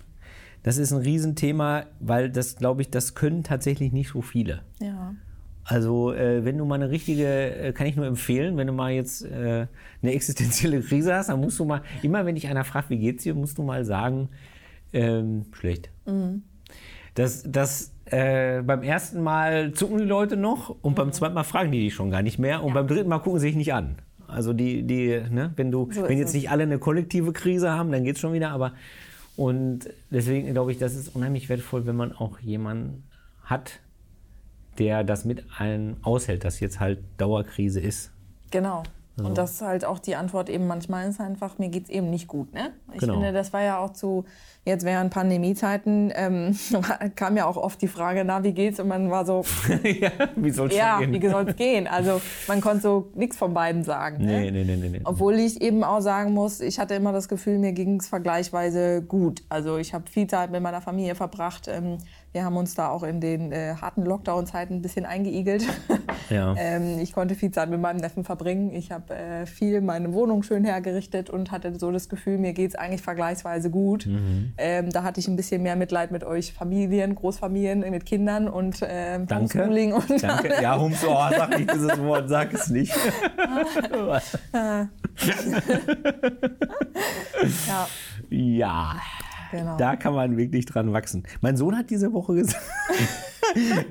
Das 0.63 0.79
ist 0.79 0.93
ein 0.93 1.01
Riesenthema, 1.01 1.87
weil 2.01 2.31
das, 2.31 2.57
glaube 2.57 2.83
ich, 2.83 2.91
das 2.91 3.15
können 3.15 3.45
tatsächlich 3.45 3.93
nicht 3.93 4.11
so 4.11 4.23
viele. 4.23 4.63
Ja. 4.81 5.15
Also 5.63 6.13
äh, 6.13 6.45
wenn 6.45 6.59
du 6.59 6.65
mal 6.65 6.77
eine 6.77 6.91
richtige, 6.91 7.27
äh, 7.57 7.73
kann 7.73 7.87
ich 7.87 7.97
nur 7.97 8.07
empfehlen, 8.07 8.57
wenn 8.57 8.67
du 8.67 8.73
mal 8.73 8.93
jetzt 8.93 9.25
äh, 9.25 9.67
eine 10.03 10.13
existenzielle 10.13 10.81
Krise 10.81 11.15
hast, 11.15 11.29
dann 11.29 11.41
musst 11.41 11.59
du 11.59 11.65
mal, 11.65 11.83
immer 12.03 12.27
wenn 12.27 12.35
dich 12.35 12.49
einer 12.49 12.65
fragt, 12.65 12.91
wie 12.91 12.99
geht's 12.99 13.25
dir, 13.25 13.35
musst 13.35 13.59
du 13.59 13.63
mal 13.63 13.85
sagen, 13.85 14.29
ähm, 14.93 15.47
schlecht. 15.53 15.91
Mhm. 16.07 16.43
Das, 17.15 17.45
das 17.49 17.93
äh, 18.07 18.63
beim 18.63 18.83
ersten 18.83 19.23
Mal 19.23 19.73
zucken 19.73 19.99
die 19.99 20.05
Leute 20.05 20.37
noch 20.37 20.75
und 20.83 20.95
beim 20.95 21.13
zweiten 21.13 21.35
Mal 21.35 21.45
fragen 21.45 21.73
die 21.73 21.81
dich 21.81 21.95
schon 21.95 22.11
gar 22.11 22.23
nicht 22.23 22.39
mehr 22.39 22.63
und 22.63 22.73
beim 22.75 22.87
dritten 22.87 23.09
Mal 23.09 23.19
gucken 23.19 23.41
sie 23.41 23.49
sich 23.49 23.57
nicht 23.57 23.75
an. 23.75 23.97
Also 24.29 24.53
die, 24.53 24.83
die, 24.83 25.21
ne, 25.31 25.53
wenn 25.57 25.71
du, 25.71 25.89
So 25.93 26.03
wenn 26.09 26.19
jetzt 26.19 26.29
es. 26.29 26.35
nicht 26.35 26.51
alle 26.51 26.65
eine 26.65 26.79
kollektive 26.79 27.33
Krise 27.33 27.71
haben, 27.71 27.93
dann 27.93 28.05
geht's 28.05 28.21
schon 28.21 28.33
wieder. 28.33 28.51
Aber 28.51 28.73
und 29.37 29.89
deswegen 30.11 30.53
glaube 30.53 30.73
ich, 30.73 30.79
das 30.79 30.95
ist 30.95 31.15
unheimlich 31.15 31.49
wertvoll, 31.49 31.87
wenn 31.87 31.97
man 31.97 32.13
auch 32.13 32.39
jemanden 32.41 33.05
hat, 33.45 33.81
der 34.79 35.05
das 35.05 35.25
mit 35.25 35.45
einem 35.59 35.97
aushält, 36.03 36.45
dass 36.45 36.61
jetzt 36.61 36.81
halt 36.81 36.99
Dauerkrise 37.19 37.81
ist. 37.81 38.11
Genau. 38.51 38.83
Also 39.17 39.29
Und 39.29 39.39
das 39.39 39.53
ist 39.53 39.63
halt 39.63 39.85
auch 39.85 39.99
die 39.99 40.15
Antwort 40.15 40.51
eben 40.51 40.67
manchmal 40.67 41.09
ist 41.09 41.21
einfach, 41.21 41.59
mir 41.59 41.69
geht's 41.71 41.89
eben 41.89 42.11
nicht 42.11 42.29
gut. 42.29 42.53
Ne? 42.53 42.73
Ich 42.93 43.01
Genau. 43.01 43.15
finde, 43.15 43.33
das 43.33 43.53
war 43.55 43.63
ja 43.63 43.79
auch 43.79 43.95
zu, 43.95 44.25
jetzt 44.67 44.85
während 44.85 45.11
Pandemiezeiten, 45.11 46.13
ähm, 46.15 46.55
kam 47.17 47.37
ja 47.39 47.47
auch 47.47 47.57
oft 47.57 47.81
die 47.81 47.89
Frage, 47.89 48.25
na, 48.27 48.45
wie 48.45 48.53
geht's? 48.53 48.79
Und 48.79 48.89
man 48.89 49.11
war 49.11 49.25
so, 49.25 49.43
ja, 49.85 50.11
wie 50.37 50.51
soll 50.51 50.69
es 50.69 50.77
ja, 50.77 50.99
gehen? 50.99 51.13
wie 51.15 51.29
soll's 51.29 51.57
gehen? 51.57 51.87
Also 51.87 52.21
man 52.47 52.61
konnte 52.61 52.83
so 52.83 53.09
nichts 53.15 53.37
von 53.39 53.55
beiden 53.55 53.85
sagen. 53.85 54.19
Nee, 54.19 54.51
ne? 54.51 54.53
nee, 54.53 54.65
nee, 54.65 54.77
nee. 54.77 54.89
nee. 54.91 55.01
Obwohl 55.05 55.35
ich 55.39 55.63
eben 55.63 55.83
auch 55.83 56.01
sagen 56.01 56.35
muss, 56.35 56.61
ich 56.61 56.79
hatte 56.79 56.95
immer 56.95 57.13
das 57.13 57.29
Gefühl, 57.29 57.59
mir 57.59 57.73
ging 57.73 57.99
es 58.01 58.09
vergleichsweise 58.09 59.03
gut. 59.03 59.43
Also 59.49 59.79
ich 59.79 59.95
habe 59.95 60.05
viel 60.11 60.27
Zeit 60.27 60.51
mit 60.51 60.63
meiner 60.63 60.83
Familie 60.83 61.15
verbracht. 61.15 61.69
Ähm, 61.69 61.99
wir 62.37 62.45
haben 62.45 62.59
uns 62.59 62.75
da 62.75 62.91
auch 62.91 63.03
in 63.03 63.19
den 63.23 63.51
äh, 63.51 63.77
harten 63.81 64.05
Lockdown-Zeiten 64.05 64.75
ein 64.75 64.83
bisschen 64.83 65.07
eingeigelt. 65.07 65.65
Ja. 66.29 66.57
ähm, 66.59 66.99
ich 66.99 67.13
konnte 67.13 67.37
viel 67.37 67.53
Zeit 67.53 67.71
mit 67.71 67.81
meinem 67.81 67.99
Neffen 67.99 68.25
verbringen. 68.25 68.75
Ich 68.75 68.91
habe 68.91 69.15
äh, 69.15 69.47
viel 69.47 69.81
meine 69.81 70.13
Wohnung 70.13 70.43
schön 70.43 70.65
hergerichtet 70.65 71.31
und 71.31 71.53
hatte 71.53 71.79
so 71.79 71.93
das 71.93 72.09
Gefühl, 72.09 72.39
mir 72.39 72.53
geht 72.53 72.71
es 72.71 72.75
eigentlich 72.75 73.03
vergleichsweise 73.03 73.71
gut. 73.71 74.07
Mhm. 74.07 74.53
Ähm, 74.59 74.91
da 74.91 75.05
hatte 75.05 75.21
ich 75.21 75.29
ein 75.29 75.37
bisschen 75.37 75.63
mehr 75.63 75.77
Mitleid 75.77 76.11
mit 76.11 76.25
euch 76.25 76.53
Familien, 76.53 77.15
Großfamilien 77.15 77.79
mit 77.79 78.07
Kindern 78.07 78.49
und 78.49 78.81
ähm, 78.83 79.29
Danke. 79.29 79.61
Homeschooling. 79.61 79.93
Und 79.93 80.21
Danke. 80.21 80.55
Ja, 80.61 80.77
oh, 80.81 80.91
sag 80.91 81.57
nicht 81.57 81.73
dieses 81.73 81.97
Wort, 82.01 82.29
sag 82.29 82.53
es 82.53 82.71
nicht. 82.71 82.93
ja, 87.69 87.87
ja, 88.31 88.97
genau. 89.51 89.77
da 89.77 89.97
kann 89.97 90.15
man 90.15 90.37
wirklich 90.37 90.67
dran 90.67 90.93
wachsen. 90.93 91.25
Mein 91.41 91.57
Sohn 91.57 91.77
hat 91.77 91.91
diese 91.91 92.13
Woche 92.13 92.35
gesagt. 92.35 92.63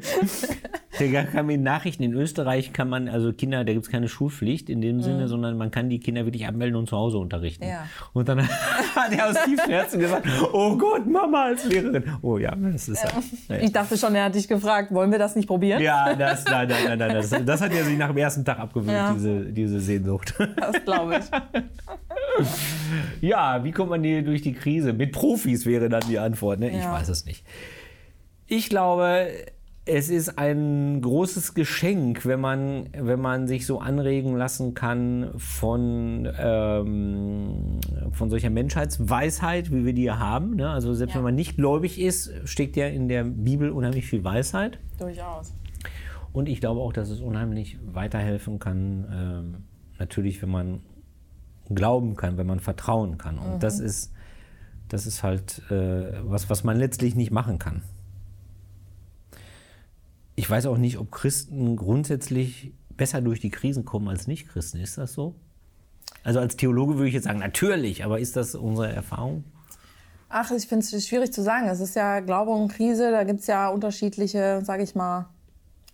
Der 0.99 1.25
kam 1.25 1.49
in 1.49 1.63
Nachrichten, 1.63 2.03
in 2.03 2.13
Österreich 2.13 2.71
kann 2.71 2.89
man, 2.89 3.09
also 3.09 3.33
Kinder, 3.33 3.65
da 3.65 3.73
gibt 3.73 3.85
es 3.85 3.91
keine 3.91 4.07
Schulpflicht 4.07 4.69
in 4.69 4.81
dem 4.81 5.01
Sinne, 5.01 5.27
sondern 5.27 5.57
man 5.57 5.71
kann 5.71 5.89
die 5.89 5.99
Kinder 5.99 6.25
wirklich 6.25 6.47
abmelden 6.47 6.77
und 6.77 6.87
zu 6.87 6.95
Hause 6.95 7.17
unterrichten. 7.17 7.65
Ja. 7.65 7.85
Und 8.13 8.29
dann 8.29 8.47
hat 8.95 9.11
er 9.11 9.29
aus 9.29 9.35
tiefstem 9.43 9.71
Herzen 9.71 9.99
gesagt, 9.99 10.25
oh 10.53 10.77
Gott, 10.77 11.05
Mama 11.05 11.45
als 11.45 11.65
Lehrerin. 11.65 12.03
Oh 12.21 12.37
ja, 12.37 12.55
das 12.55 12.87
ist 12.87 13.03
ja. 13.03 13.57
Ich 13.57 13.71
dachte 13.71 13.97
schon, 13.97 14.15
er 14.15 14.25
hat 14.25 14.35
dich 14.35 14.47
gefragt, 14.47 14.93
wollen 14.93 15.11
wir 15.11 15.19
das 15.19 15.35
nicht 15.35 15.47
probieren? 15.47 15.81
Ja, 15.81 16.13
das, 16.15 16.45
nein, 16.45 16.69
nein, 16.69 16.83
nein, 16.87 16.99
nein, 16.99 17.13
das, 17.13 17.29
das 17.29 17.61
hat 17.61 17.73
er 17.73 17.83
sich 17.83 17.97
nach 17.97 18.07
dem 18.07 18.17
ersten 18.17 18.45
Tag 18.45 18.59
abgewöhnt, 18.59 18.91
Ja. 18.93 19.13
diese, 19.13 19.45
diese 19.45 19.79
Sehnsucht. 19.81 20.33
Das 20.55 20.83
glaube 20.85 21.19
ich. 21.19 21.25
Ja, 23.21 23.63
wie 23.63 23.71
kommt 23.71 23.89
man 23.89 24.03
hier 24.03 24.21
durch 24.23 24.41
die 24.41 24.53
Krise? 24.53 24.93
Mit 24.93 25.11
Profis 25.11 25.65
wäre 25.65 25.89
dann 25.89 26.03
die 26.09 26.19
Antwort. 26.19 26.59
Ne? 26.59 26.69
Ich 26.69 26.83
Ja. 26.83 26.91
weiß 26.93 27.09
es 27.09 27.25
nicht. 27.25 27.43
Ich 28.47 28.69
glaube, 28.69 29.27
es 29.85 30.09
ist 30.09 30.37
ein 30.37 31.01
großes 31.01 31.53
Geschenk, 31.53 32.25
wenn 32.25 32.39
man, 32.39 32.89
wenn 32.97 33.19
man 33.21 33.47
sich 33.47 33.65
so 33.65 33.79
anregen 33.79 34.35
lassen 34.35 34.73
kann 34.73 35.31
von, 35.37 36.27
ähm, 36.39 37.79
von 38.11 38.29
solcher 38.29 38.49
Menschheitsweisheit, 38.49 39.71
wie 39.71 39.85
wir 39.85 39.93
die 39.93 40.03
hier 40.03 40.19
haben. 40.19 40.55
Ne? 40.55 40.69
Also 40.69 40.93
selbst 40.93 41.13
Ja. 41.13 41.19
wenn 41.19 41.23
man 41.25 41.35
nicht 41.35 41.55
gläubig 41.57 41.99
ist, 41.99 42.31
steckt 42.45 42.75
ja 42.77 42.87
in 42.87 43.07
der 43.07 43.23
Bibel 43.23 43.69
unheimlich 43.71 44.05
viel 44.07 44.23
Weisheit. 44.23 44.79
Durchaus. 44.99 45.53
Und 46.33 46.49
ich 46.49 46.59
glaube 46.59 46.81
auch, 46.81 46.93
dass 46.93 47.09
es 47.09 47.21
unheimlich 47.21 47.77
weiterhelfen 47.85 48.59
kann, 48.59 49.05
ähm, 49.11 49.55
natürlich, 49.99 50.41
wenn 50.41 50.49
man 50.49 50.79
glauben 51.73 52.15
kann, 52.15 52.37
wenn 52.37 52.47
man 52.47 52.59
vertrauen 52.59 53.17
kann. 53.17 53.39
Und 53.39 53.63
das 53.63 53.79
ist, 53.79 54.11
das 54.89 55.07
ist 55.07 55.23
halt 55.23 55.61
äh, 55.71 56.13
was, 56.23 56.49
was 56.49 56.63
man 56.63 56.77
letztlich 56.77 57.15
nicht 57.15 57.31
machen 57.31 57.59
kann. 57.59 57.81
Ich 60.35 60.49
weiß 60.49 60.65
auch 60.65 60.77
nicht, 60.77 60.97
ob 60.97 61.11
Christen 61.11 61.75
grundsätzlich 61.75 62.73
besser 62.89 63.21
durch 63.21 63.39
die 63.39 63.49
Krisen 63.49 63.85
kommen 63.85 64.09
als 64.09 64.27
Nicht-Christen. 64.27 64.79
Ist 64.79 64.97
das 64.97 65.13
so? 65.13 65.35
Also 66.23 66.39
als 66.39 66.57
Theologe 66.57 66.95
würde 66.95 67.07
ich 67.07 67.13
jetzt 67.13 67.23
sagen, 67.23 67.39
natürlich, 67.39 68.03
aber 68.03 68.19
ist 68.19 68.35
das 68.35 68.55
unsere 68.55 68.91
Erfahrung? 68.91 69.43
Ach, 70.29 70.51
ich 70.51 70.67
finde 70.67 70.85
es 70.85 71.07
schwierig 71.07 71.31
zu 71.31 71.41
sagen. 71.41 71.67
Es 71.67 71.79
ist 71.79 71.95
ja 71.95 72.19
Glaube 72.19 72.51
und 72.51 72.69
Krise, 72.69 73.11
da 73.11 73.23
gibt 73.23 73.41
es 73.41 73.47
ja 73.47 73.69
unterschiedliche, 73.69 74.61
sage 74.63 74.83
ich 74.83 74.95
mal, 74.95 75.29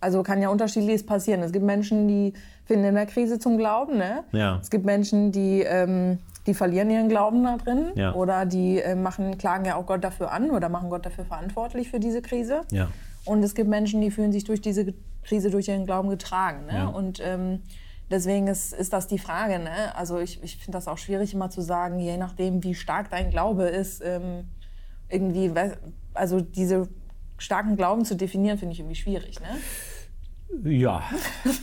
also 0.02 0.22
kann 0.22 0.42
ja 0.42 0.48
unterschiedliches 0.48 1.06
passieren. 1.06 1.42
Es 1.42 1.52
gibt 1.52 1.64
Menschen, 1.64 2.08
die 2.08 2.34
finden 2.64 2.84
in 2.84 2.94
der 2.94 3.06
Krise 3.06 3.38
zum 3.38 3.56
Glauben, 3.56 3.96
ne? 3.98 4.24
Ja. 4.32 4.58
Es 4.60 4.70
gibt 4.70 4.84
Menschen, 4.84 5.32
die, 5.32 5.60
ähm, 5.62 6.18
die 6.46 6.54
verlieren 6.54 6.90
ihren 6.90 7.08
Glauben 7.08 7.44
da 7.44 7.56
drin 7.56 7.92
Ja. 7.94 8.14
oder 8.14 8.44
die 8.44 8.80
äh, 8.80 8.94
machen, 8.94 9.38
klagen 9.38 9.64
ja 9.64 9.76
auch 9.76 9.86
Gott 9.86 10.02
dafür 10.02 10.32
an 10.32 10.50
oder 10.50 10.68
machen 10.68 10.90
Gott 10.90 11.06
dafür 11.06 11.24
verantwortlich 11.24 11.88
für 11.90 12.00
diese 12.00 12.20
Krise. 12.20 12.62
Ja. 12.70 12.88
Und 13.24 13.42
es 13.44 13.54
gibt 13.54 13.68
Menschen, 13.70 14.00
die 14.00 14.10
fühlen 14.10 14.32
sich 14.32 14.44
durch 14.44 14.60
diese 14.60 14.92
Krise 15.22 15.50
durch 15.50 15.68
ihren 15.68 15.86
Glauben 15.86 16.08
getragen. 16.08 16.66
Ne? 16.66 16.74
Ja. 16.74 16.86
Und 16.88 17.20
ähm, 17.24 17.62
deswegen 18.10 18.48
ist, 18.48 18.72
ist 18.72 18.92
das 18.92 19.06
die 19.06 19.18
Frage. 19.18 19.60
Ne? 19.60 19.94
Also 19.94 20.18
ich, 20.18 20.42
ich 20.42 20.56
finde 20.56 20.76
das 20.78 20.88
auch 20.88 20.98
schwierig 20.98 21.32
immer 21.32 21.48
zu 21.50 21.60
sagen, 21.60 22.00
je 22.00 22.16
nachdem, 22.16 22.64
wie 22.64 22.74
stark 22.74 23.10
dein 23.10 23.30
Glaube 23.30 23.64
ist, 23.64 24.02
ähm, 24.04 24.48
irgendwie, 25.08 25.52
also 26.14 26.40
diese 26.40 26.88
starken 27.38 27.76
Glauben 27.76 28.04
zu 28.04 28.16
definieren, 28.16 28.58
finde 28.58 28.72
ich 28.72 28.80
irgendwie 28.80 28.96
schwierig. 28.96 29.38
Ne? 29.40 29.46
Ja, 30.64 31.02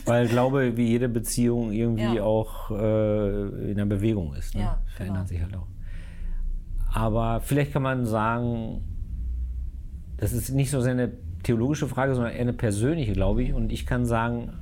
weil 0.04 0.26
Glaube 0.28 0.76
wie 0.76 0.88
jede 0.88 1.08
Beziehung 1.08 1.72
irgendwie 1.72 2.16
Ja. 2.16 2.22
auch 2.22 2.70
äh, 2.70 3.70
in 3.70 3.76
der 3.76 3.86
Bewegung 3.86 4.34
ist. 4.34 4.54
Ne? 4.54 4.62
Ja, 4.62 4.82
Verändert 4.96 5.28
genau. 5.28 5.28
sich 5.28 5.42
halt 5.42 5.56
auch. 5.56 5.66
Aber 6.92 7.40
vielleicht 7.40 7.72
kann 7.72 7.82
man 7.82 8.04
sagen, 8.04 8.82
das 10.16 10.32
ist 10.32 10.50
nicht 10.50 10.70
so 10.70 10.80
sehr 10.80 10.92
eine 10.92 11.12
theologische 11.42 11.86
Frage, 11.86 12.14
sondern 12.14 12.32
eher 12.32 12.40
eine 12.40 12.52
persönliche, 12.52 13.12
glaube 13.12 13.42
ich. 13.44 13.54
Und 13.54 13.72
ich 13.72 13.86
kann 13.86 14.04
sagen, 14.06 14.52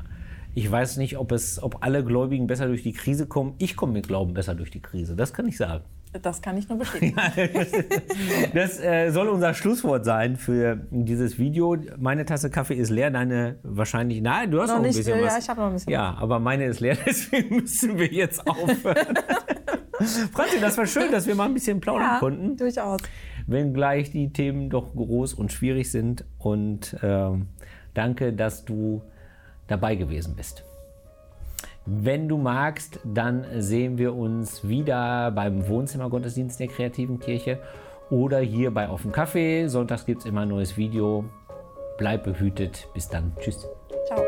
ich 0.55 0.71
weiß 0.71 0.99
nicht, 0.99 1.19
ob, 1.19 1.33
es, 1.33 1.63
ob 1.63 1.83
alle 1.83 2.05
Gläubigen 2.05 2.47
besser 2.47 2.67
durch 2.67 2.83
die 2.83 2.93
Krise 2.93 3.27
kommen. 3.27 3.55
Ich 3.59 3.77
komme 3.77 3.93
mit 3.93 4.09
Glauben 4.09 4.35
besser 4.35 4.55
durch 4.55 4.71
die 4.71 4.81
Krise. 4.81 5.17
Das 5.17 5.33
kann 5.33 5.47
ich 5.47 5.57
sagen. 5.57 5.85
Das 6.23 6.41
kann 6.41 6.57
ich 6.57 6.69
nur 6.69 6.79
bestätigen. 6.79 7.17
Das 8.55 8.81
äh, 8.81 9.11
soll 9.11 9.29
unser 9.29 9.53
Schlusswort 9.55 10.05
sein 10.05 10.37
für 10.37 10.87
dieses 10.91 11.39
Video. 11.39 11.77
Meine 11.99 12.25
Tasse 12.25 12.51
Kaffee 12.51 12.75
ist 12.75 12.91
leer, 12.91 13.11
deine 13.11 13.59
wahrscheinlich. 13.63 14.21
Nein, 14.23 14.51
du 14.51 14.61
hast 14.61 14.69
noch, 14.69 14.77
Noch 14.77 14.83
ein 14.83 14.89
nicht, 14.89 14.97
bisschen 14.97 15.19
äh, 15.19 15.23
was. 15.25 15.33
ja, 15.35 15.39
ich 15.39 15.49
habe 15.49 15.61
noch 15.61 15.67
ein 15.69 15.73
bisschen 15.75 15.93
Ja, 15.93 16.17
aber 16.19 16.39
meine 16.39 16.65
ist 16.67 16.81
leer, 16.81 16.97
deswegen 17.07 17.57
müssen 17.57 17.99
wir 17.99 18.07
jetzt 18.07 18.47
aufhören. 18.47 19.19
Franzi, 20.33 20.61
das 20.61 20.79
war 20.79 20.87
schön, 20.87 21.11
dass 21.11 21.27
wir 21.27 21.35
mal 21.35 21.47
ein 21.47 21.55
bisschen 21.55 21.81
plaudern 21.81 22.03
ja, 22.13 22.19
konnten, 22.21 22.57
durchaus. 22.57 23.01
wenngleich 23.47 24.11
die 24.11 24.33
Themen 24.33 24.71
doch 24.71 24.95
groß 24.95 25.35
und 25.35 25.53
schwierig 25.53 25.91
sind. 25.91 26.25
Und 26.39 26.97
ähm, 27.03 27.49
danke, 27.95 28.33
dass 28.33 28.65
du 28.65 29.03
dabei 29.67 29.97
gewesen 29.97 30.35
bist. 30.37 30.65
Wenn 31.91 32.29
du 32.29 32.37
magst, 32.37 33.01
dann 33.03 33.47
sehen 33.57 33.97
wir 33.97 34.15
uns 34.15 34.69
wieder 34.69 35.31
beim 35.31 35.67
Wohnzimmergottesdienst 35.69 36.61
der 36.61 36.67
Kreativen 36.67 37.19
Kirche 37.19 37.61
oder 38.11 38.41
hier 38.41 38.71
bei 38.75 38.87
dem 38.87 39.11
Kaffee. 39.11 39.69
Sonntags 39.69 40.05
gibt 40.05 40.21
es 40.21 40.27
immer 40.27 40.43
ein 40.43 40.49
neues 40.49 40.77
Video. 40.77 41.25
Bleib 41.97 42.25
behütet. 42.25 42.89
Bis 42.93 43.09
dann. 43.09 43.33
Tschüss. 43.41 43.67
Ciao. 44.07 44.23